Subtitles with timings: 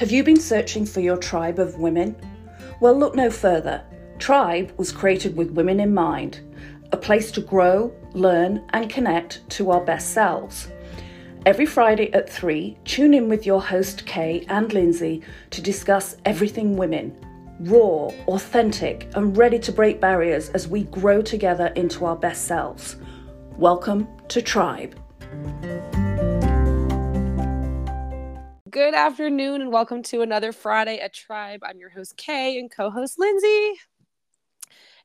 [0.00, 2.16] Have you been searching for your tribe of women?
[2.80, 3.84] Well, look no further.
[4.18, 6.40] Tribe was created with women in mind,
[6.90, 10.68] a place to grow, learn, and connect to our best selves.
[11.44, 16.78] Every Friday at 3, tune in with your host Kay and Lindsay to discuss everything
[16.78, 17.14] women
[17.64, 22.96] raw, authentic, and ready to break barriers as we grow together into our best selves.
[23.58, 24.98] Welcome to Tribe.
[28.70, 31.60] Good afternoon and welcome to another Friday at Tribe.
[31.64, 33.72] I'm your host Kay and co-host Lindsay.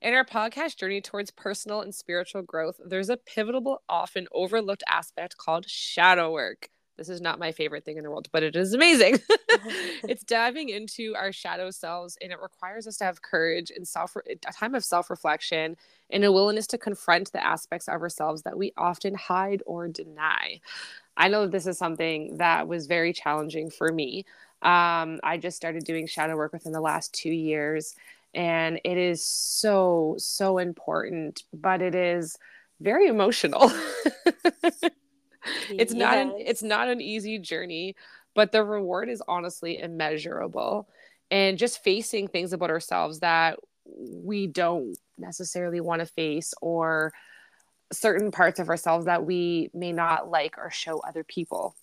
[0.01, 5.37] In our podcast journey towards personal and spiritual growth, there's a pivotal, often overlooked aspect
[5.37, 6.69] called shadow work.
[6.97, 9.19] This is not my favorite thing in the world, but it is amazing.
[9.49, 14.15] it's diving into our shadow selves, and it requires us to have courage and self
[14.29, 15.75] a time of self reflection
[16.09, 20.59] and a willingness to confront the aspects of ourselves that we often hide or deny.
[21.17, 24.25] I know this is something that was very challenging for me.
[24.61, 27.95] Um, I just started doing shadow work within the last two years,
[28.33, 32.37] and it is so, so important, but it is
[32.81, 33.71] very emotional.
[35.69, 35.93] it's yes.
[35.93, 37.95] not an, it's not an easy journey,
[38.33, 40.89] but the reward is honestly immeasurable.
[41.31, 47.13] And just facing things about ourselves that we don't necessarily want to face or
[47.95, 51.75] certain parts of ourselves that we may not like or show other people.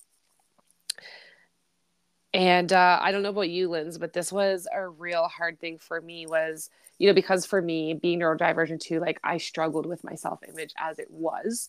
[2.35, 5.79] And uh, I don't know about you, Linz, but this was a real hard thing
[5.79, 6.27] for me.
[6.27, 10.41] Was you know because for me being neurodivergent too, like I struggled with my self
[10.49, 11.69] image as it was.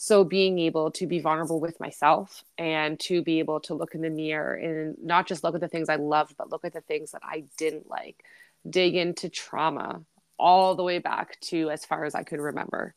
[0.00, 4.00] So being able to be vulnerable with myself and to be able to look in
[4.00, 6.82] the mirror and not just look at the things I loved, but look at the
[6.82, 8.22] things that I didn't like,
[8.70, 10.02] dig into trauma
[10.38, 12.94] all the way back to as far as I could remember.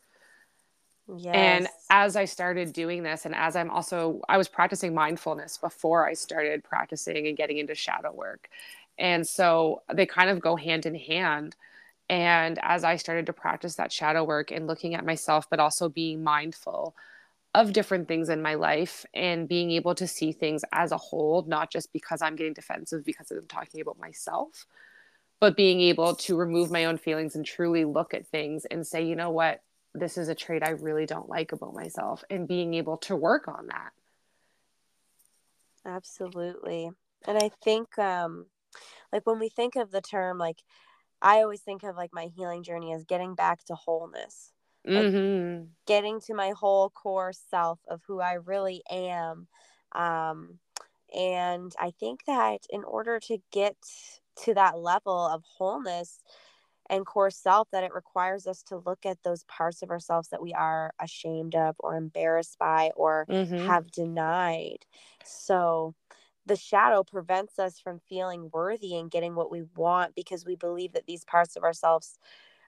[1.17, 1.35] Yes.
[1.35, 6.07] And as I started doing this, and as I'm also, I was practicing mindfulness before
[6.07, 8.49] I started practicing and getting into shadow work.
[8.97, 11.55] And so they kind of go hand in hand.
[12.09, 15.89] And as I started to practice that shadow work and looking at myself, but also
[15.89, 16.95] being mindful
[17.53, 21.43] of different things in my life and being able to see things as a whole,
[21.47, 24.65] not just because I'm getting defensive because I'm talking about myself,
[25.41, 29.03] but being able to remove my own feelings and truly look at things and say,
[29.03, 29.61] you know what,
[29.93, 33.47] this is a trait I really don't like about myself and being able to work
[33.47, 33.91] on that.
[35.85, 36.89] Absolutely.
[37.27, 38.45] And I think um
[39.11, 40.59] like when we think of the term like
[41.21, 44.51] I always think of like my healing journey as getting back to wholeness.
[44.83, 45.65] Like mm-hmm.
[45.85, 49.47] getting to my whole core self of who I really am.
[49.91, 50.59] Um
[51.13, 53.75] and I think that in order to get
[54.43, 56.19] to that level of wholeness,
[56.91, 60.41] and core self that it requires us to look at those parts of ourselves that
[60.41, 63.65] we are ashamed of or embarrassed by or mm-hmm.
[63.65, 64.85] have denied.
[65.23, 65.95] So
[66.45, 70.91] the shadow prevents us from feeling worthy and getting what we want because we believe
[70.91, 72.19] that these parts of ourselves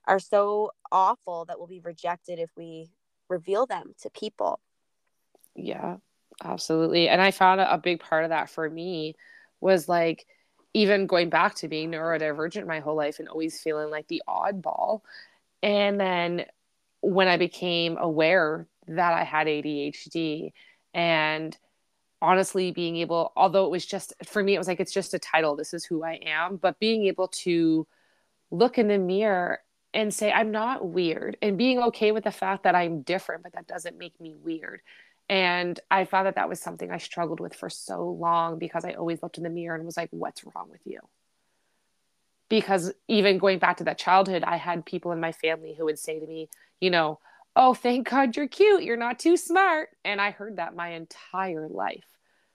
[0.06, 2.89] are so awful that we'll be rejected if we
[3.28, 4.62] reveal them to people.
[5.53, 5.97] Yeah,
[6.44, 7.09] absolutely.
[7.09, 9.16] And I found a big part of that for me
[9.59, 10.25] was like
[10.73, 15.01] even going back to being neurodivergent my whole life and always feeling like the oddball.
[15.61, 16.45] And then
[17.01, 20.51] when I became aware that I had ADHD
[20.94, 21.56] and
[22.22, 25.19] honestly being able, although it was just for me, it was like, it's just a
[25.19, 27.85] title, this is who I am, but being able to
[28.50, 29.59] look in the mirror
[29.94, 33.53] and say, I'm not weird and being okay with the fact that I'm different, but
[33.53, 34.81] that doesn't make me weird.
[35.29, 38.94] And I found that that was something I struggled with for so long because I
[38.94, 41.00] always looked in the mirror and was like, what's wrong with you?
[42.50, 45.97] Because even going back to that childhood, I had people in my family who would
[45.97, 47.19] say to me, you know,
[47.56, 48.83] oh, thank God you're cute.
[48.83, 49.89] You're not too smart.
[50.03, 52.06] And I heard that my entire life.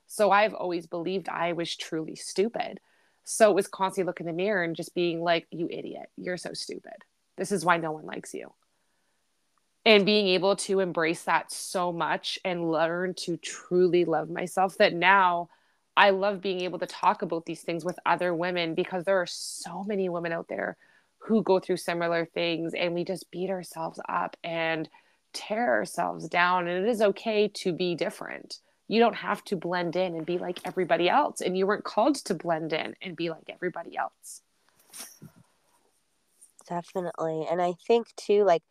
[0.07, 2.81] So I've always believed I was truly stupid.
[3.25, 6.11] So it was constantly looking in the mirror and just being like, you idiot.
[6.17, 7.05] You're so stupid.
[7.37, 8.53] This is why no one likes you
[9.85, 14.93] and being able to embrace that so much and learn to truly love myself that
[14.93, 15.49] now
[15.97, 19.27] I love being able to talk about these things with other women because there are
[19.27, 20.77] so many women out there
[21.19, 24.89] who go through similar things and we just beat ourselves up and
[25.33, 28.61] tear ourselves down and it is okay to be different.
[28.87, 32.15] You don't have to blend in and be like everybody else and you weren't called
[32.27, 34.43] to blend in and be like everybody else.
[36.69, 37.47] Definitely.
[37.51, 38.63] And I think too like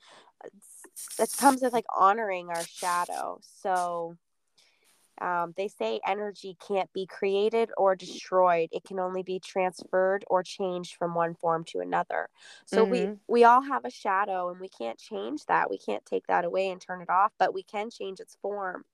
[1.18, 3.40] that comes with like honoring our shadow.
[3.62, 4.18] So
[5.20, 8.70] um, they say energy can't be created or destroyed.
[8.72, 12.30] It can only be transferred or changed from one form to another.
[12.66, 12.92] So mm-hmm.
[12.92, 15.70] we we all have a shadow and we can't change that.
[15.70, 18.86] We can't take that away and turn it off, but we can change its form.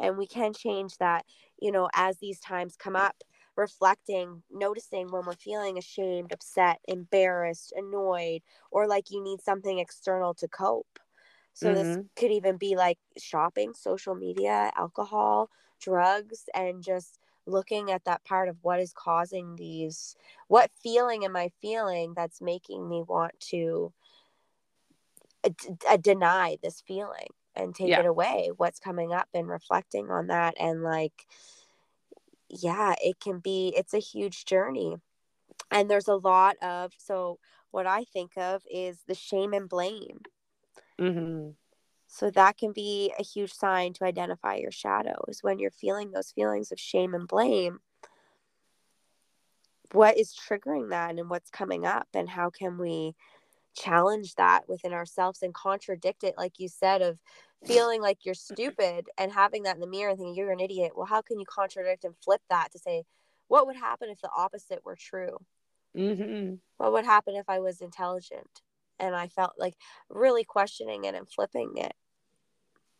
[0.00, 1.26] And we can change that,
[1.60, 3.16] you know, as these times come up
[3.56, 8.40] reflecting, noticing when we're feeling ashamed, upset, embarrassed, annoyed,
[8.70, 11.00] or like you need something external to cope.
[11.54, 11.74] So mm-hmm.
[11.82, 15.50] this could even be like shopping, social media, alcohol,
[15.80, 17.18] drugs, and just
[17.48, 20.14] looking at that part of what is causing these
[20.46, 23.92] what feeling am i feeling that's making me want to
[25.44, 25.50] uh,
[25.88, 28.00] uh, deny this feeling and take yeah.
[28.00, 31.26] it away what's coming up and reflecting on that and like
[32.48, 34.96] yeah it can be it's a huge journey
[35.70, 37.38] and there's a lot of so
[37.70, 40.20] what i think of is the shame and blame
[41.00, 41.50] mm-hmm.
[42.06, 45.38] so that can be a huge sign to identify your shadows.
[45.42, 47.80] When you're feeling those feelings of shame and blame
[49.92, 52.08] what is triggering that and what's coming up?
[52.14, 53.14] And how can we
[53.74, 57.18] challenge that within ourselves and contradict it like you said of
[57.64, 60.92] feeling like you're stupid and having that in the mirror and thinking you're an idiot?
[60.96, 63.04] Well how can you contradict and flip that to say
[63.46, 65.38] what would happen if the opposite were true?
[65.96, 66.56] Mm-hmm.
[66.76, 68.60] what would happen if i was intelligent
[69.00, 69.74] and i felt like
[70.10, 71.92] really questioning it and flipping it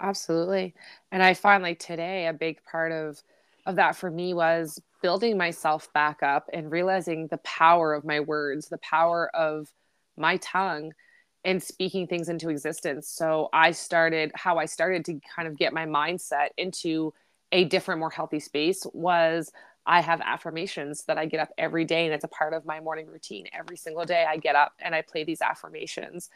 [0.00, 0.74] absolutely
[1.12, 3.22] and i find like today a big part of
[3.66, 8.20] of that for me was building myself back up and realizing the power of my
[8.20, 9.72] words the power of
[10.16, 10.92] my tongue
[11.44, 13.08] and speaking things into existence.
[13.08, 17.14] So I started how I started to kind of get my mindset into
[17.52, 19.50] a different, more healthy space was
[19.88, 22.78] I have affirmations that I get up every day and it's a part of my
[22.78, 23.46] morning routine.
[23.54, 26.28] Every single day I get up and I play these affirmations.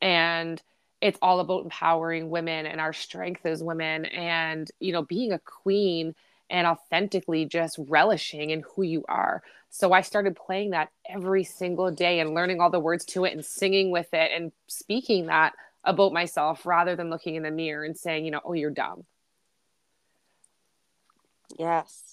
[0.00, 0.62] And
[1.00, 5.40] it's all about empowering women and our strength as women and you know being a
[5.40, 6.14] queen
[6.50, 9.42] and authentically just relishing in who you are.
[9.70, 13.32] So I started playing that every single day and learning all the words to it
[13.32, 15.54] and singing with it and speaking that
[15.84, 19.04] about myself rather than looking in the mirror and saying, you know, oh, you're dumb.
[21.58, 22.09] Yes.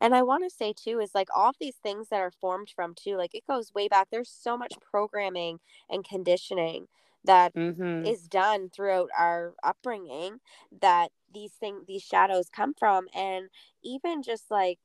[0.00, 2.70] And I want to say too is like all of these things that are formed
[2.74, 4.08] from too, like it goes way back.
[4.10, 6.88] There's so much programming and conditioning
[7.24, 8.06] that mm-hmm.
[8.06, 10.40] is done throughout our upbringing
[10.80, 13.48] that these things these shadows come from and
[13.82, 14.78] even just like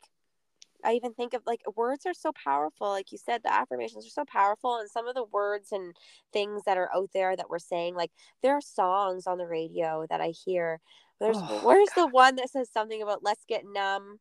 [0.83, 2.89] I even think of like words are so powerful.
[2.89, 4.77] Like you said, the affirmations are so powerful.
[4.77, 5.95] And some of the words and
[6.31, 8.11] things that are out there that we're saying, like
[8.43, 10.79] there are songs on the radio that I hear.
[11.19, 12.03] There's oh, where's God.
[12.03, 14.19] the one that says something about let's get numb.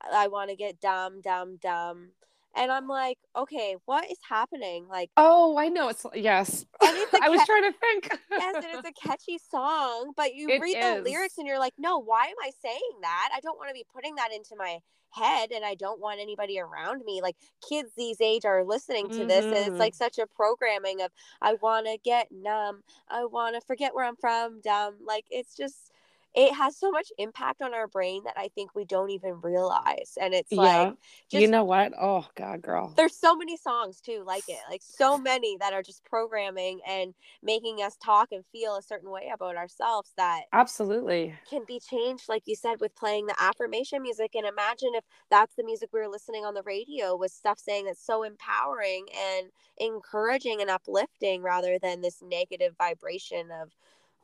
[0.00, 2.10] I want to get dumb, dumb, dumb
[2.56, 4.86] and I'm like, okay, what is happening?
[4.88, 6.64] Like, oh, I know it's yes.
[6.82, 8.08] It's I was trying to think.
[8.30, 10.96] yes, and it's a catchy song, but you it read is.
[10.96, 13.28] the lyrics and you're like, no, why am I saying that?
[13.34, 14.78] I don't want to be putting that into my
[15.10, 17.20] head, and I don't want anybody around me.
[17.22, 17.36] Like
[17.68, 19.28] kids these age are listening to mm-hmm.
[19.28, 19.76] this, and it's mm-hmm.
[19.76, 21.10] like such a programming of
[21.42, 24.96] I want to get numb, I want to forget where I'm from, dumb.
[25.04, 25.92] Like it's just
[26.36, 30.18] it has so much impact on our brain that I think we don't even realize.
[30.20, 30.60] And it's yeah.
[30.60, 30.94] like,
[31.30, 31.94] just, you know what?
[31.98, 32.92] Oh God, girl.
[32.94, 37.14] There's so many songs too, like it, like so many that are just programming and
[37.42, 42.24] making us talk and feel a certain way about ourselves that absolutely can be changed,
[42.28, 44.34] like you said, with playing the affirmation music.
[44.34, 47.86] And imagine if that's the music we were listening on the radio was stuff saying
[47.86, 49.46] that's so empowering and
[49.78, 53.72] encouraging and uplifting rather than this negative vibration of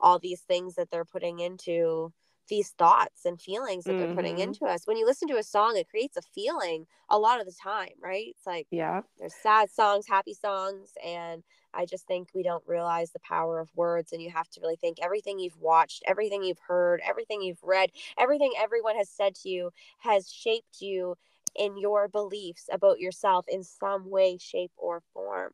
[0.02, 2.12] all these things that they're putting into
[2.48, 4.00] these thoughts and feelings that mm-hmm.
[4.00, 4.42] they're putting mm-hmm.
[4.42, 4.86] into us.
[4.86, 7.92] When you listen to a song, it creates a feeling a lot of the time,
[8.00, 8.26] right?
[8.28, 10.90] It's like, yeah, there's sad songs, happy songs.
[11.04, 11.42] And
[11.72, 14.12] I just think we don't realize the power of words.
[14.12, 17.90] And you have to really think everything you've watched, everything you've heard, everything you've read,
[18.18, 21.16] everything everyone has said to you has shaped you
[21.54, 25.52] in your beliefs about yourself in some way, shape, or form.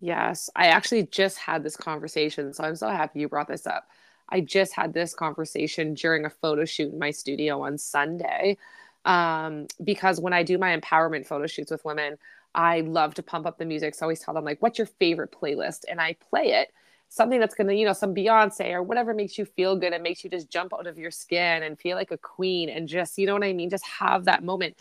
[0.00, 3.88] Yes, I actually just had this conversation, so I'm so happy you brought this up.
[4.28, 8.58] I just had this conversation during a photo shoot in my studio on Sunday.
[9.04, 12.18] Um, because when I do my empowerment photo shoots with women,
[12.54, 13.94] I love to pump up the music.
[13.94, 15.84] So I always tell them, like, what's your favorite playlist?
[15.88, 16.72] And I play it,
[17.08, 20.24] something that's gonna, you know, some Beyonce or whatever makes you feel good and makes
[20.24, 23.26] you just jump out of your skin and feel like a queen and just, you
[23.26, 23.70] know what I mean?
[23.70, 24.76] Just have that moment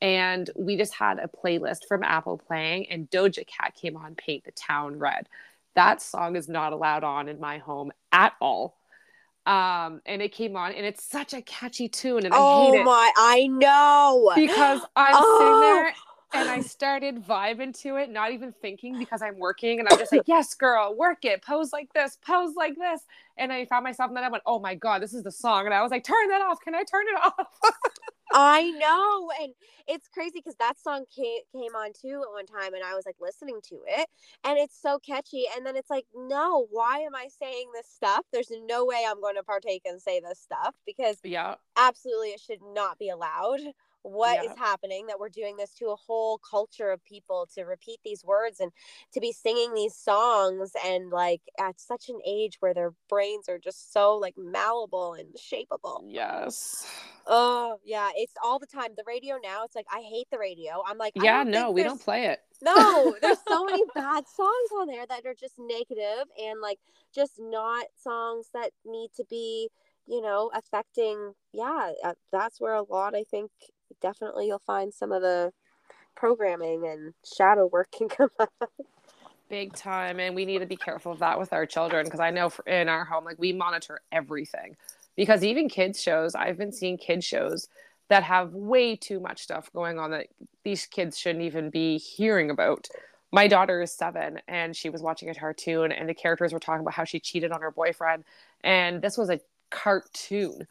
[0.00, 4.44] and we just had a playlist from Apple playing, and Doja Cat came on Paint
[4.44, 5.28] the Town Red.
[5.74, 8.76] That song is not allowed on in my home at all.
[9.46, 12.78] Um, and it came on, and it's such a catchy tune, and I oh hate
[12.78, 12.80] it.
[12.82, 15.38] Oh my, I know because I'm oh.
[15.38, 15.94] sitting there
[16.32, 20.12] and I started vibing to it, not even thinking because I'm working, and I'm just
[20.12, 23.02] like, "Yes, girl, work it, pose like this, pose like this."
[23.36, 25.64] And I found myself, and then I went, "Oh my god, this is the song!"
[25.64, 26.60] And I was like, "Turn that off!
[26.60, 27.48] Can I turn it off?"
[28.32, 29.30] I know.
[29.42, 29.54] And
[29.88, 33.06] it's crazy because that song came, came on too at one time and I was
[33.06, 34.08] like listening to it
[34.44, 35.44] and it's so catchy.
[35.56, 38.26] And then it's like, no, why am I saying this stuff?
[38.32, 42.40] There's no way I'm going to partake and say this stuff because yeah, absolutely it
[42.40, 43.60] should not be allowed
[44.02, 44.50] what yeah.
[44.50, 48.24] is happening that we're doing this to a whole culture of people to repeat these
[48.24, 48.72] words and
[49.12, 53.58] to be singing these songs and like at such an age where their brains are
[53.58, 56.02] just so like malleable and shapeable.
[56.06, 56.86] Yes.
[57.26, 58.90] Oh yeah it's all the time.
[58.96, 60.82] The radio now it's like i hate the radio.
[60.86, 62.40] I'm like yeah no we don't play it.
[62.62, 66.78] No there's so many bad songs on there that are just negative and like
[67.14, 69.68] just not songs that need to be
[70.06, 73.50] you know affecting yeah uh, that's where a lot i think
[74.00, 75.52] definitely you'll find some of the
[76.14, 78.52] programming and shadow work can come up.
[79.48, 82.30] Big time and we need to be careful of that with our children because i
[82.30, 84.76] know in our home like we monitor everything.
[85.16, 87.68] Because even kids shows i've been seeing kids shows
[88.10, 90.26] that have way too much stuff going on that
[90.64, 92.88] these kids shouldn't even be hearing about.
[93.32, 96.80] My daughter is seven and she was watching a cartoon and the characters were talking
[96.80, 98.24] about how she cheated on her boyfriend
[98.62, 100.66] and this was a cartoon.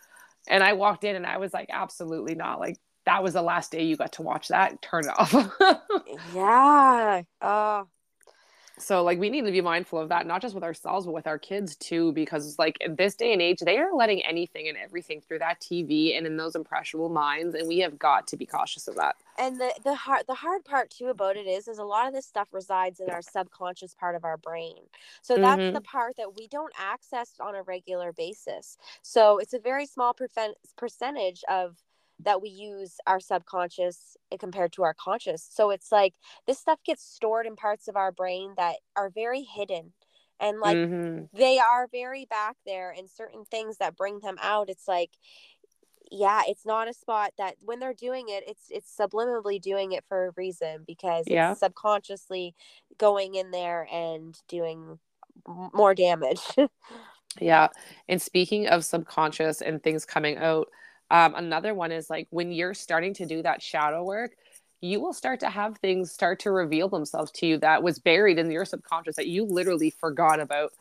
[0.49, 2.77] And i walked in and i was like absolutely not like
[3.09, 5.33] that was the last day you got to watch that turn it off.
[6.35, 7.23] Yeah.
[7.41, 7.83] Uh
[8.79, 11.27] so like we need to be mindful of that not just with ourselves but with
[11.27, 14.77] our kids too because like in this day and age they are letting anything and
[14.77, 18.45] everything through that tv and in those impressionable minds and we have got to be
[18.45, 19.15] cautious of that.
[19.37, 22.13] And the the hard the hard part too about it is is a lot of
[22.13, 24.77] this stuff resides in our subconscious part of our brain.
[25.21, 25.73] So that's mm-hmm.
[25.73, 28.77] the part that we don't access on a regular basis.
[29.01, 30.15] So it's a very small
[30.77, 31.77] percentage of
[32.23, 35.47] that we use our subconscious compared to our conscious.
[35.49, 36.13] So it's like
[36.47, 39.93] this stuff gets stored in parts of our brain that are very hidden
[40.39, 41.25] and like mm-hmm.
[41.33, 45.11] they are very back there and certain things that bring them out it's like
[46.11, 50.03] yeah it's not a spot that when they're doing it it's it's subliminally doing it
[50.07, 51.51] for a reason because yeah.
[51.51, 52.55] it's subconsciously
[52.97, 54.97] going in there and doing
[55.73, 56.41] more damage
[57.39, 57.67] yeah
[58.07, 60.67] and speaking of subconscious and things coming out
[61.11, 64.35] um, another one is like when you're starting to do that shadow work,
[64.81, 68.39] you will start to have things start to reveal themselves to you that was buried
[68.39, 70.71] in your subconscious that you literally forgot about.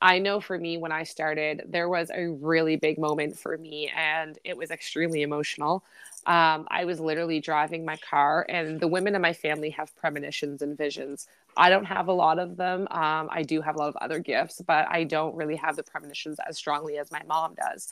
[0.00, 3.90] I know for me, when I started, there was a really big moment for me,
[3.96, 5.84] and it was extremely emotional.
[6.26, 10.60] Um, I was literally driving my car, and the women in my family have premonitions
[10.60, 11.28] and visions.
[11.56, 12.86] I don't have a lot of them.
[12.90, 15.82] Um, I do have a lot of other gifts, but I don't really have the
[15.82, 17.90] premonitions as strongly as my mom does.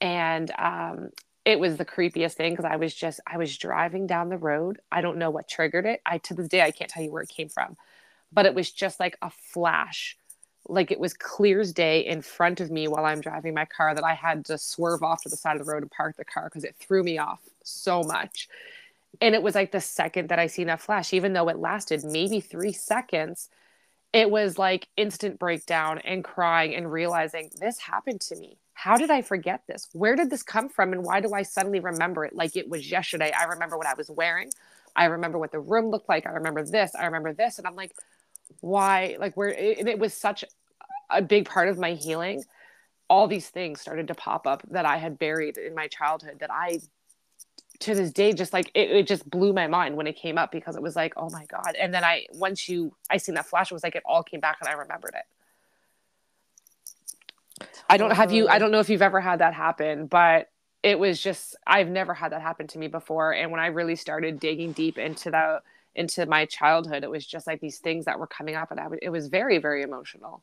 [0.00, 1.10] And um,
[1.44, 4.80] it was the creepiest thing because I was just I was driving down the road.
[4.92, 6.02] I don't know what triggered it.
[6.04, 7.76] I to this day I can't tell you where it came from.
[8.32, 10.16] But it was just like a flash.
[10.68, 13.94] Like it was clear as day in front of me while I'm driving my car
[13.94, 16.24] that I had to swerve off to the side of the road and park the
[16.24, 18.48] car because it threw me off so much.
[19.20, 22.04] And it was like the second that I seen that flash, even though it lasted
[22.04, 23.48] maybe three seconds,
[24.12, 29.10] it was like instant breakdown and crying and realizing this happened to me how did
[29.10, 29.90] I forget this?
[29.92, 30.94] Where did this come from?
[30.94, 33.30] And why do I suddenly remember it like it was yesterday?
[33.38, 34.50] I remember what I was wearing.
[34.96, 36.26] I remember what the room looked like.
[36.26, 36.94] I remember this.
[36.94, 37.58] I remember this.
[37.58, 37.92] And I'm like,
[38.60, 39.18] why?
[39.20, 39.50] Like, where?
[39.50, 40.46] And it was such
[41.10, 42.42] a big part of my healing.
[43.10, 46.50] All these things started to pop up that I had buried in my childhood that
[46.50, 46.80] I,
[47.80, 50.50] to this day, just like it, it just blew my mind when it came up
[50.50, 51.76] because it was like, oh my God.
[51.78, 54.40] And then I, once you, I seen that flash, it was like it all came
[54.40, 55.24] back and I remembered it.
[57.90, 60.48] I don't have you I don't know if you've ever had that happen, but
[60.82, 63.96] it was just I've never had that happen to me before and when I really
[63.96, 65.60] started digging deep into the
[65.94, 68.86] into my childhood, it was just like these things that were coming up and I
[69.02, 70.42] it was very very emotional.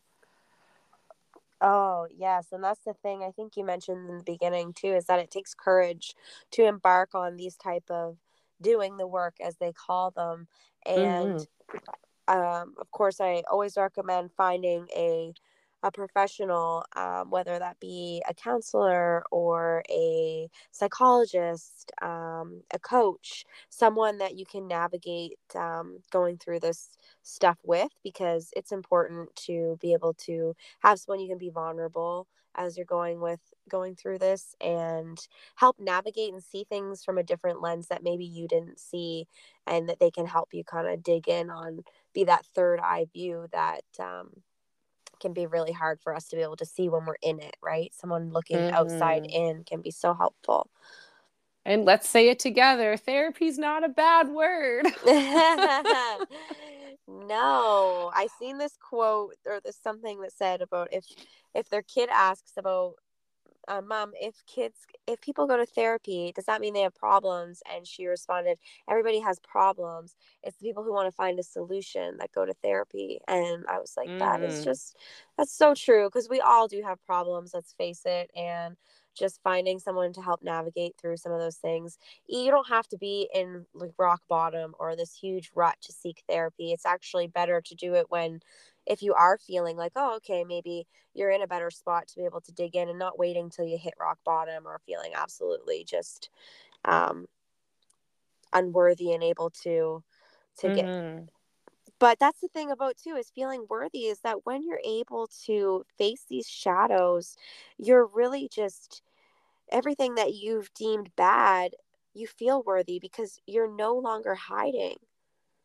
[1.59, 2.47] Oh, yes.
[2.51, 5.31] And that's the thing I think you mentioned in the beginning too is that it
[5.31, 6.13] takes courage
[6.51, 8.17] to embark on these type of
[8.61, 10.47] doing the work as they call them.
[10.85, 12.37] And mm-hmm.
[12.37, 15.33] um, of course, I always recommend finding a
[15.83, 24.17] a professional, um, whether that be a counselor or a psychologist, um, a coach, someone
[24.17, 26.89] that you can navigate um, going through this
[27.23, 32.27] stuff with, because it's important to be able to have someone you can be vulnerable
[32.55, 37.23] as you're going with going through this and help navigate and see things from a
[37.23, 39.27] different lens that maybe you didn't see
[39.67, 41.81] and that they can help you kind of dig in on
[42.13, 44.29] be that third eye view that um,
[45.19, 47.55] can be really hard for us to be able to see when we're in it,
[47.61, 47.93] right?
[47.93, 48.75] Someone looking mm-hmm.
[48.75, 50.69] outside in can be so helpful.
[51.65, 54.85] And let's say it together therapy's not a bad word.
[57.07, 61.05] no, I seen this quote or there's something that said about if
[61.53, 62.93] if their kid asks about
[63.67, 67.61] uh, mom if kids if people go to therapy does that mean they have problems
[67.73, 68.57] and she responded
[68.89, 72.53] everybody has problems it's the people who want to find a solution that go to
[72.63, 74.19] therapy and i was like mm.
[74.19, 74.63] that is mm.
[74.63, 74.95] just
[75.37, 78.77] that's so true because we all do have problems let's face it and
[79.17, 81.97] just finding someone to help navigate through some of those things.
[82.27, 86.23] You don't have to be in like rock bottom or this huge rut to seek
[86.29, 86.71] therapy.
[86.71, 88.41] It's actually better to do it when
[88.87, 92.25] if you are feeling like, oh, okay, maybe you're in a better spot to be
[92.25, 95.83] able to dig in and not waiting till you hit rock bottom or feeling absolutely
[95.83, 96.29] just
[96.85, 97.25] um,
[98.53, 100.03] unworthy and able to
[100.59, 101.17] to mm-hmm.
[101.17, 101.29] get
[101.99, 105.85] but that's the thing about too is feeling worthy is that when you're able to
[105.97, 107.35] face these shadows
[107.77, 109.01] you're really just
[109.71, 111.71] everything that you've deemed bad
[112.13, 114.95] you feel worthy because you're no longer hiding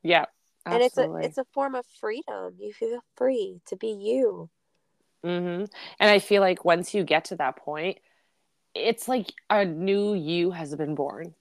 [0.02, 0.26] yeah
[0.66, 0.76] absolutely.
[0.76, 4.49] and it's a it's a form of freedom you feel free to be you
[5.25, 5.64] mm-hmm.
[6.00, 7.99] and i feel like once you get to that point
[8.75, 11.35] it's like a new you has been born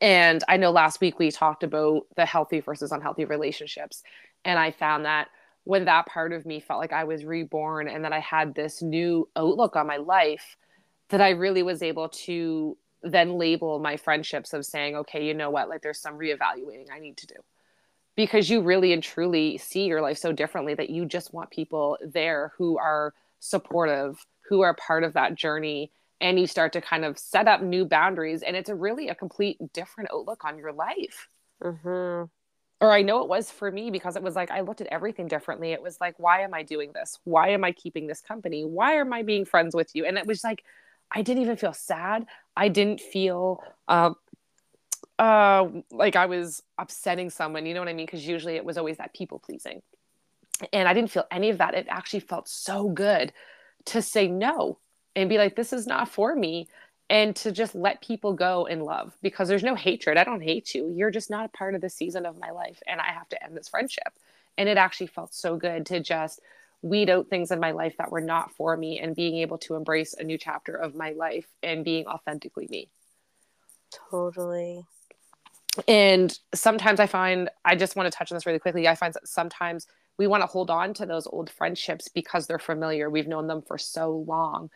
[0.00, 4.02] and I know last week we talked about the healthy versus unhealthy relationships.
[4.44, 5.28] And I found that
[5.64, 8.82] when that part of me felt like I was reborn and that I had this
[8.82, 10.56] new outlook on my life,
[11.08, 15.50] that I really was able to then label my friendships of saying, okay, you know
[15.50, 17.34] what, like there's some reevaluating I need to do.
[18.16, 21.96] Because you really and truly see your life so differently that you just want people
[22.02, 25.90] there who are supportive, who are part of that journey
[26.20, 29.14] and you start to kind of set up new boundaries and it's a really a
[29.14, 31.28] complete different outlook on your life.
[31.62, 32.24] Mm-hmm.
[32.80, 35.28] or i know it was for me because it was like i looked at everything
[35.28, 35.72] differently.
[35.72, 37.18] It was like why am i doing this?
[37.24, 38.64] Why am i keeping this company?
[38.64, 40.06] Why am i being friends with you?
[40.06, 40.64] And it was like
[41.12, 42.26] i didn't even feel sad.
[42.56, 44.16] I didn't feel um,
[45.20, 48.78] uh, like i was upsetting someone you know what i mean because usually it was
[48.78, 49.82] always that people pleasing
[50.72, 53.32] and i didn't feel any of that it actually felt so good
[53.84, 54.78] to say no
[55.16, 56.68] and be like, this is not for me.
[57.08, 60.16] And to just let people go in love because there's no hatred.
[60.16, 60.92] I don't hate you.
[60.94, 62.80] You're just not a part of the season of my life.
[62.86, 64.12] And I have to end this friendship.
[64.56, 66.40] And it actually felt so good to just
[66.82, 69.74] weed out things in my life that were not for me and being able to
[69.74, 72.88] embrace a new chapter of my life and being authentically me.
[74.10, 74.84] Totally.
[75.86, 78.88] And sometimes I find, I just want to touch on this really quickly.
[78.88, 79.86] I find that sometimes
[80.18, 83.08] we want to hold on to those old friendships because they're familiar.
[83.08, 84.70] We've known them for so long.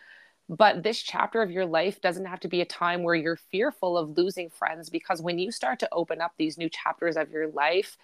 [0.48, 3.96] But this chapter of your life doesn't have to be a time where you're fearful
[3.96, 7.48] of losing friends because when you start to open up these new chapters of your
[7.48, 7.96] life,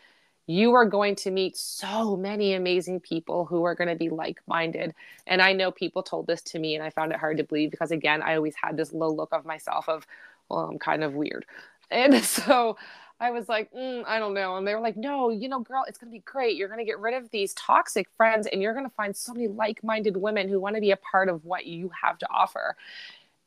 [0.46, 4.40] you are going to meet so many amazing people who are going to be like
[4.46, 4.94] minded.
[5.26, 7.70] And I know people told this to me, and I found it hard to believe
[7.70, 10.07] because, again, I always had this low look of myself of,
[10.48, 11.44] well, I'm kind of weird.
[11.90, 12.76] And so
[13.20, 14.57] I was like, mm, I don't know.
[14.57, 16.57] And they were like, no, you know, girl, it's going to be great.
[16.57, 19.35] You're going to get rid of these toxic friends and you're going to find so
[19.35, 22.31] many like minded women who want to be a part of what you have to
[22.31, 22.76] offer.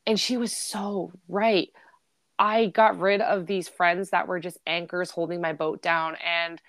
[0.05, 1.69] And she was so right.
[2.37, 6.17] I got rid of these friends that were just anchors holding my boat down.
[6.23, 6.61] And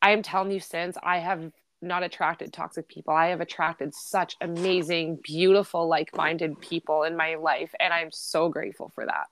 [0.00, 1.52] I am telling you, since I have
[1.82, 7.34] not attracted toxic people, I have attracted such amazing, beautiful, like minded people in my
[7.34, 7.74] life.
[7.78, 9.26] And I'm so grateful for that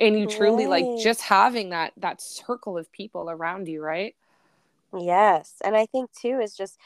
[0.00, 0.84] and you truly right.
[0.84, 4.14] like just having that that circle of people around you right?
[4.96, 6.78] Yes and i think too is just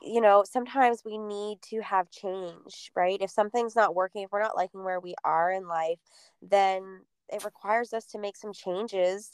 [0.00, 3.18] you know sometimes we need to have change right?
[3.20, 5.98] If something's not working if we're not liking where we are in life
[6.40, 9.32] then it requires us to make some changes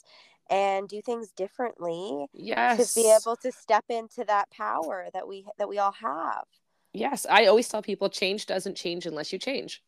[0.49, 5.45] and do things differently yes to be able to step into that power that we
[5.57, 6.43] that we all have.
[6.93, 9.83] Yes i always tell people change doesn't change unless you change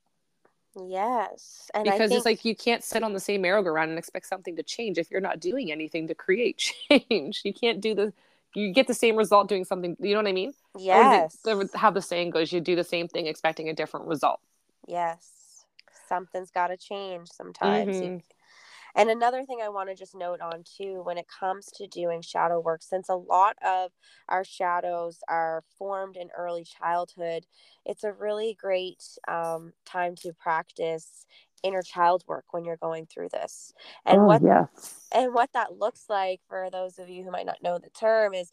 [0.75, 1.69] Yes.
[1.73, 2.13] And because think...
[2.13, 5.12] it's like you can't sit on the same merry-go-round and expect something to change if
[5.12, 6.57] you're not doing anything to create
[6.89, 7.41] change.
[7.43, 8.13] You can't do the
[8.53, 10.53] you get the same result doing something, you know what I mean?
[10.77, 11.38] Yes.
[11.43, 14.41] The, how the saying goes, you do the same thing expecting a different result.
[14.88, 15.65] Yes.
[16.10, 17.95] Something's got to change sometimes.
[17.95, 18.17] Mm-hmm.
[18.95, 22.21] And another thing I want to just note on too, when it comes to doing
[22.21, 23.91] shadow work, since a lot of
[24.30, 27.45] our shadows are formed in early childhood,
[27.86, 31.25] it's a really great um, time to practice
[31.63, 33.73] inner child work when you're going through this.
[34.06, 34.65] And oh, what yeah.
[35.13, 38.34] and what that looks like for those of you who might not know the term
[38.34, 38.51] is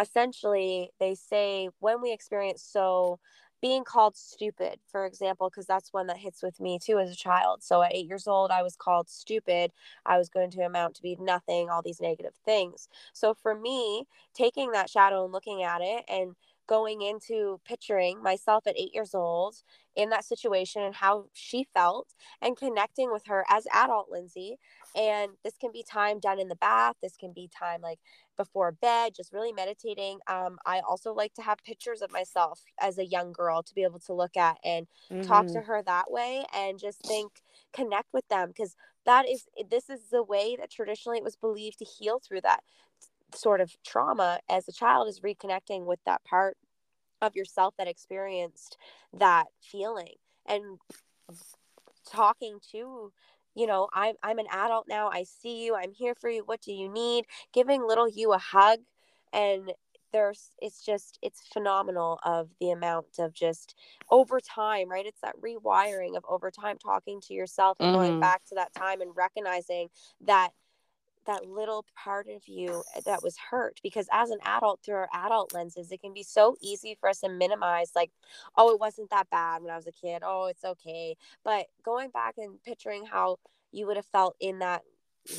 [0.00, 3.18] essentially they say when we experience so
[3.62, 7.16] being called stupid, for example, because that's one that hits with me too as a
[7.16, 7.62] child.
[7.62, 9.72] So at eight years old, I was called stupid.
[10.04, 12.88] I was going to amount to be nothing, all these negative things.
[13.14, 16.34] So for me, taking that shadow and looking at it and
[16.68, 19.56] going into picturing myself at eight years old
[19.94, 24.58] in that situation and how she felt and connecting with her as adult Lindsay.
[24.94, 26.96] And this can be time done in the bath.
[27.02, 27.98] This can be time like
[28.36, 30.18] before bed, just really meditating.
[30.26, 33.84] Um, I also like to have pictures of myself as a young girl to be
[33.84, 35.22] able to look at and mm-hmm.
[35.22, 35.66] talk to mm-hmm.
[35.66, 37.32] her that way and just think,
[37.72, 38.76] connect with them because
[39.06, 42.62] that is, this is the way that traditionally it was believed to heal through that
[43.34, 46.56] sort of trauma as a child is reconnecting with that part
[47.22, 48.76] of yourself that experienced
[49.12, 50.14] that feeling.
[50.46, 50.78] And
[52.10, 53.12] talking to
[53.54, 56.60] you know i'm i'm an adult now i see you i'm here for you what
[56.60, 58.78] do you need giving little you a hug
[59.32, 59.72] and
[60.12, 63.74] there's it's just it's phenomenal of the amount of just
[64.10, 68.06] over time right it's that rewiring of over time talking to yourself and mm-hmm.
[68.06, 69.88] going back to that time and recognizing
[70.20, 70.50] that
[71.26, 75.08] that little part of you eh, that was hurt because as an adult through our
[75.14, 78.10] adult lenses it can be so easy for us to minimize like
[78.56, 80.22] oh it wasn't that bad when i was a kid.
[80.24, 81.16] Oh it's okay.
[81.44, 83.38] But going back and picturing how
[83.70, 84.82] you would have felt in that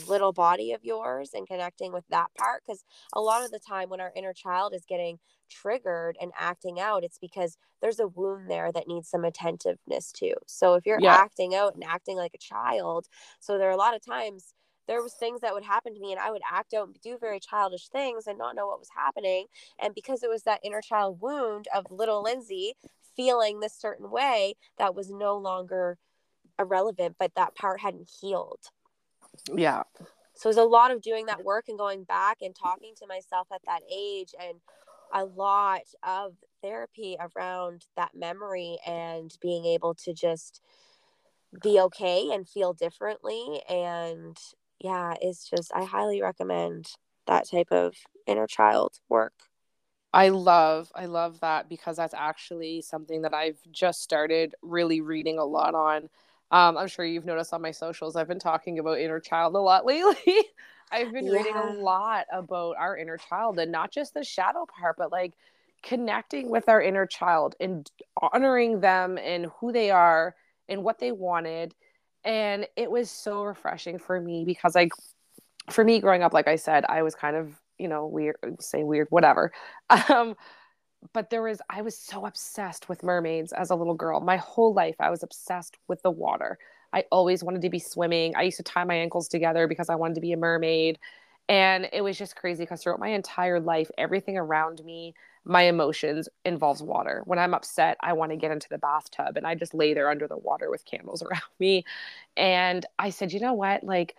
[0.07, 3.89] little body of yours and connecting with that part because a lot of the time
[3.89, 5.19] when our inner child is getting
[5.49, 10.33] triggered and acting out it's because there's a wound there that needs some attentiveness to.
[10.47, 11.13] So if you're yeah.
[11.13, 13.07] acting out and acting like a child
[13.41, 14.53] so there are a lot of times
[14.87, 17.17] there was things that would happen to me and I would act out and do
[17.17, 19.47] very childish things and not know what was happening.
[19.81, 22.73] And because it was that inner child wound of little Lindsay
[23.15, 25.97] feeling this certain way that was no longer
[26.59, 28.69] irrelevant, but that part hadn't healed.
[29.53, 29.83] Yeah.
[30.35, 33.07] So it was a lot of doing that work and going back and talking to
[33.07, 34.57] myself at that age and
[35.13, 40.61] a lot of therapy around that memory and being able to just
[41.61, 44.37] be okay and feel differently and
[44.83, 46.91] yeah, it's just I highly recommend
[47.25, 47.95] that type of
[48.27, 49.33] inner child work.
[50.13, 55.39] I love I love that because that's actually something that I've just started really reading
[55.39, 56.09] a lot on.
[56.51, 59.59] Um, I'm sure you've noticed on my socials I've been talking about inner child a
[59.59, 60.35] lot lately.
[60.91, 61.37] I've been yeah.
[61.37, 65.33] reading a lot about our inner child and not just the shadow part, but like
[65.81, 67.89] connecting with our inner child and
[68.21, 70.35] honoring them and who they are
[70.69, 71.73] and what they wanted
[72.25, 74.91] and it was so refreshing for me because like
[75.69, 78.83] for me growing up like i said i was kind of you know weird say
[78.83, 79.51] weird whatever.
[80.09, 80.35] Um
[81.11, 84.21] but there was i was so obsessed with mermaids as a little girl.
[84.21, 86.57] My whole life i was obsessed with the water.
[86.93, 88.35] I always wanted to be swimming.
[88.35, 90.99] I used to tie my ankles together because i wanted to be a mermaid.
[91.49, 95.13] And it was just crazy because throughout my entire life everything around me
[95.45, 97.21] my emotions involves water.
[97.25, 100.09] When I'm upset, I want to get into the bathtub and I just lay there
[100.09, 101.85] under the water with candles around me.
[102.37, 103.83] And I said, you know what?
[103.83, 104.15] Like,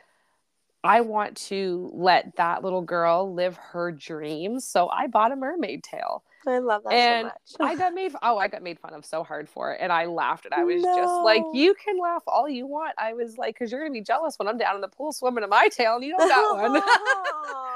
[0.83, 4.67] I want to let that little girl live her dreams.
[4.67, 6.23] So I bought a mermaid tail.
[6.47, 7.71] I love that and so much.
[7.73, 9.79] I got made oh, I got made fun of so hard for it.
[9.81, 10.95] And I laughed and I was no.
[10.95, 12.93] just like, you can laugh all you want.
[12.99, 15.43] I was like, because you're gonna be jealous when I'm down in the pool swimming
[15.43, 16.83] in my tail and you don't got one.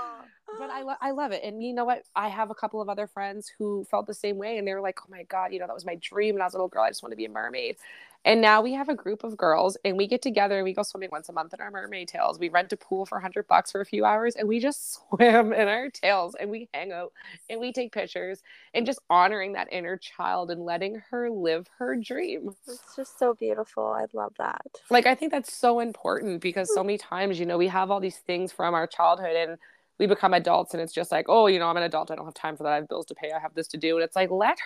[0.58, 1.42] but I, lo- I love it.
[1.44, 2.02] And you know what?
[2.14, 4.58] I have a couple of other friends who felt the same way.
[4.58, 6.34] And they were like, oh my God, you know, that was my dream.
[6.34, 6.82] And I was a little girl.
[6.82, 7.76] I just want to be a mermaid.
[8.24, 10.82] And now we have a group of girls and we get together and we go
[10.82, 12.38] swimming once a month in our mermaid tails.
[12.38, 15.52] We rent a pool for 100 bucks for a few hours and we just swim
[15.52, 17.12] in our tails and we hang out
[17.48, 18.42] and we take pictures
[18.74, 22.54] and just honoring that inner child and letting her live her dream.
[22.66, 23.86] It's just so beautiful.
[23.86, 24.66] I love that.
[24.90, 28.00] Like, I think that's so important because so many times, you know, we have all
[28.00, 29.58] these things from our childhood and
[29.98, 32.24] we become adults and it's just like oh you know i'm an adult i don't
[32.24, 34.04] have time for that i have bills to pay i have this to do and
[34.04, 34.58] it's like let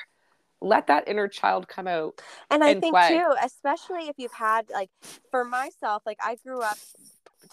[0.60, 3.08] let that inner child come out and i and think play.
[3.08, 4.90] too especially if you've had like
[5.30, 6.78] for myself like i grew up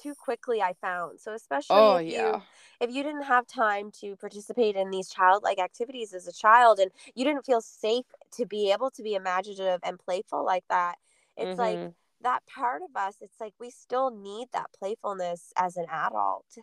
[0.01, 2.35] too quickly i found so especially oh, if yeah.
[2.35, 2.41] you
[2.79, 6.91] if you didn't have time to participate in these childlike activities as a child and
[7.15, 10.95] you didn't feel safe to be able to be imaginative and playful like that
[11.35, 11.81] it's mm-hmm.
[11.81, 16.57] like that part of us it's like we still need that playfulness as an adult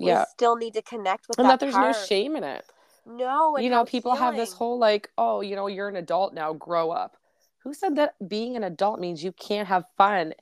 [0.00, 0.20] yeah.
[0.20, 1.96] we still need to connect with and that, And that there's part.
[1.96, 2.64] no shame in it
[3.06, 4.24] no you know people feeling.
[4.24, 7.16] have this whole like oh you know you're an adult now grow up
[7.64, 10.34] who said that being an adult means you can't have fun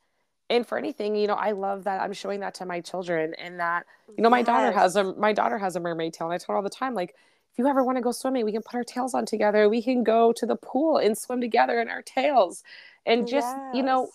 [0.51, 3.61] and for anything you know i love that i'm showing that to my children and
[3.61, 4.47] that you know my yes.
[4.47, 6.71] daughter has a my daughter has a mermaid tail and i tell her all the
[6.71, 7.15] time like
[7.53, 9.83] if you ever want to go swimming we can put our tails on together we
[9.83, 12.63] can go to the pool and swim together in our tails
[13.07, 13.77] and just yes.
[13.77, 14.09] you know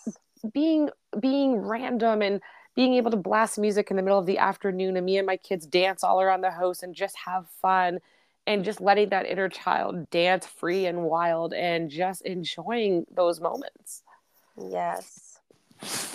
[0.53, 2.41] being being random and
[2.75, 5.37] being able to blast music in the middle of the afternoon and me and my
[5.37, 7.99] kids dance all around the house and just have fun
[8.47, 14.03] and just letting that inner child dance free and wild and just enjoying those moments.
[14.57, 15.39] Yes.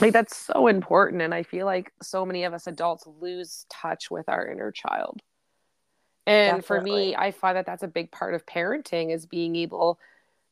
[0.00, 4.10] Like that's so important and I feel like so many of us adults lose touch
[4.10, 5.22] with our inner child.
[6.26, 6.66] And Definitely.
[6.66, 9.98] for me, I find that that's a big part of parenting is being able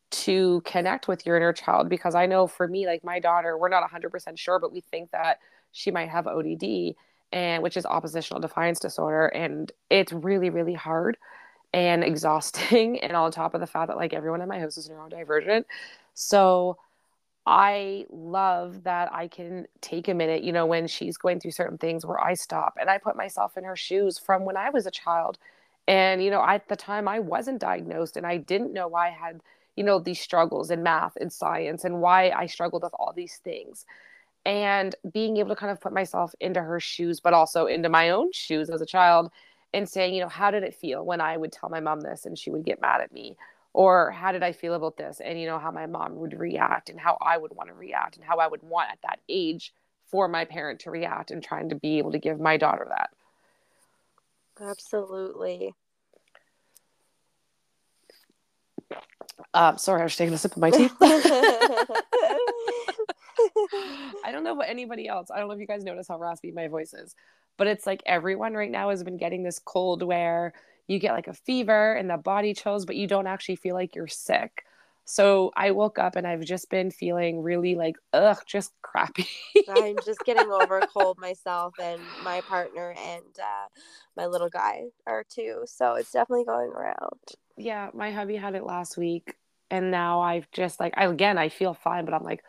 [0.08, 3.68] to connect with your inner child because I know for me like my daughter, we're
[3.68, 5.40] not 100% sure but we think that
[5.76, 6.94] she might have ODD
[7.32, 11.16] and which is oppositional defiance disorder and it's really really hard
[11.72, 14.88] and exhausting and on top of the fact that like everyone in my house is
[14.88, 15.64] neurodivergent
[16.14, 16.76] so
[17.46, 21.78] i love that i can take a minute you know when she's going through certain
[21.78, 24.86] things where i stop and i put myself in her shoes from when i was
[24.86, 25.38] a child
[25.86, 29.10] and you know at the time i wasn't diagnosed and i didn't know why i
[29.10, 29.40] had
[29.76, 33.36] you know, these struggles in math and science and why I struggled with all these
[33.36, 33.84] things.
[34.46, 38.10] And being able to kind of put myself into her shoes, but also into my
[38.10, 39.32] own shoes as a child
[39.74, 42.26] and saying, you know, how did it feel when I would tell my mom this
[42.26, 43.36] and she would get mad at me?
[43.72, 45.20] Or how did I feel about this?
[45.20, 48.16] And, you know, how my mom would react and how I would want to react
[48.16, 49.74] and how I would want at that age
[50.06, 53.10] for my parent to react and trying to be able to give my daughter that.
[54.60, 55.74] Absolutely.
[59.52, 60.88] Um, sorry, I was taking a sip of my tea.
[64.24, 65.30] I don't know about anybody else.
[65.30, 67.14] I don't know if you guys notice how raspy my voice is,
[67.56, 70.52] but it's like everyone right now has been getting this cold where
[70.86, 73.94] you get like a fever and the body chills, but you don't actually feel like
[73.94, 74.64] you're sick.
[75.08, 79.28] So I woke up and I've just been feeling really like, ugh, just crappy.
[79.68, 83.68] I'm just getting over a cold myself, and my partner and uh,
[84.16, 85.62] my little guy are too.
[85.66, 87.20] So it's definitely going around.
[87.56, 89.36] Yeah, my hubby had it last week,
[89.70, 92.42] and now I've just like, I, again, I feel fine, but I'm like,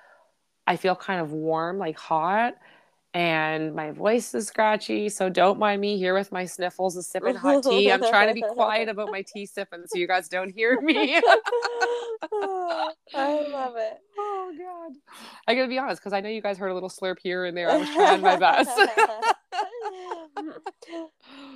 [0.67, 2.57] I feel kind of warm, like hot
[3.13, 5.09] and my voice is scratchy.
[5.09, 7.91] So don't mind me here with my sniffles and sipping hot tea.
[7.91, 11.19] I'm trying to be quiet about my tea sipping so you guys don't hear me.
[12.33, 13.99] I love it.
[14.19, 14.93] Oh god.
[15.47, 17.55] I gotta be honest, because I know you guys heard a little slurp here and
[17.55, 17.69] there.
[17.69, 18.71] I was trying my best.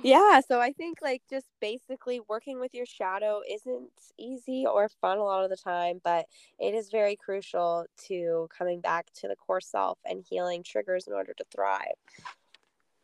[0.02, 5.18] yeah, so I think like just basically working with your shadow isn't easy or fun
[5.18, 6.26] a lot of the time, but
[6.58, 11.14] it is very crucial to coming back to the core self and healing triggers in
[11.14, 11.86] order to thrive.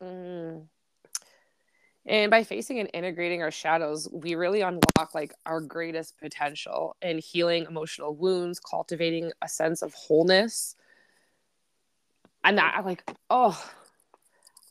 [0.03, 0.67] Mm.
[2.07, 7.19] And by facing and integrating our shadows, we really unlock like our greatest potential in
[7.19, 10.75] healing emotional wounds, cultivating a sense of wholeness.
[12.45, 13.63] And that like, oh,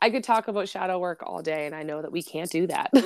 [0.01, 2.67] I could talk about shadow work all day, and I know that we can't do
[2.67, 2.89] that.
[2.93, 3.03] but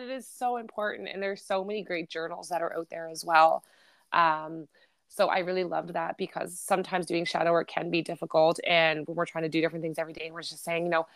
[0.00, 3.24] it is so important, and there's so many great journals that are out there as
[3.24, 3.64] well.
[4.12, 4.68] Um,
[5.08, 9.16] so I really loved that because sometimes doing shadow work can be difficult, and when
[9.16, 11.06] we're trying to do different things every day, we're just saying, you know,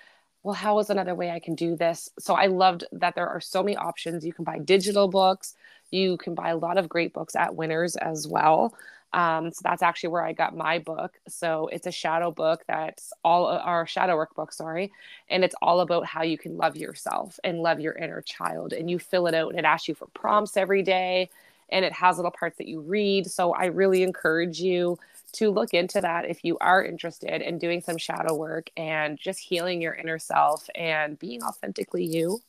[0.43, 2.09] well, how is another way I can do this?
[2.19, 4.25] So I loved that there are so many options.
[4.25, 5.55] You can buy digital books,
[5.91, 8.75] you can buy a lot of great books at Winners as well.
[9.13, 11.19] Um, so that's actually where I got my book.
[11.29, 14.93] So it's a shadow book that's all our shadow work book, sorry.
[15.29, 18.73] And it's all about how you can love yourself and love your inner child.
[18.73, 21.29] And you fill it out and it asks you for prompts every day
[21.73, 23.31] and it has little parts that you read.
[23.31, 24.99] So I really encourage you
[25.33, 29.39] to look into that if you are interested in doing some shadow work and just
[29.39, 32.41] healing your inner self and being authentically you.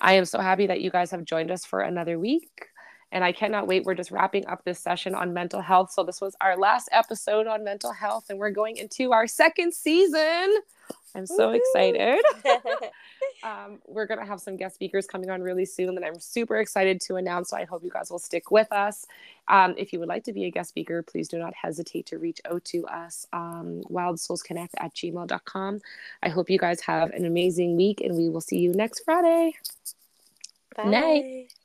[0.00, 2.66] I am so happy that you guys have joined us for another week.
[3.12, 3.84] And I cannot wait.
[3.84, 5.92] We're just wrapping up this session on mental health.
[5.92, 9.72] So, this was our last episode on mental health, and we're going into our second
[9.72, 10.56] season.
[11.14, 11.60] I'm so Woo-hoo!
[11.60, 12.22] excited.
[13.42, 16.56] um, we're going to have some guest speakers coming on really soon that I'm super
[16.56, 17.50] excited to announce.
[17.50, 19.06] So, I hope you guys will stick with us.
[19.48, 22.18] Um, if you would like to be a guest speaker, please do not hesitate to
[22.18, 25.80] reach out to us, um, wildsoulsconnect at gmail.com.
[26.22, 29.54] I hope you guys have an amazing week, and we will see you next Friday.
[30.76, 30.84] Bye.
[30.84, 31.55] Night.